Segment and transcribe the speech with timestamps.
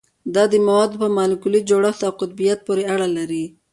[0.35, 3.45] دا د موادو په مالیکولي جوړښت او قطبیت پورې اړه لري